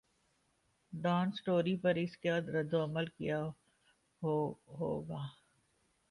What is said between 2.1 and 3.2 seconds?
کا ردعمل